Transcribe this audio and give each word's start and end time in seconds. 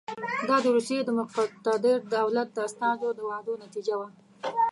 دا 0.49 0.57
د 0.63 0.65
روسیې 0.75 0.99
د 1.05 1.09
مقتدر 1.19 1.97
دولت 2.15 2.47
د 2.53 2.57
استازو 2.67 3.09
د 3.17 3.19
وعدو 3.29 3.53
نتیجه 3.65 3.95
وه. 3.99 4.07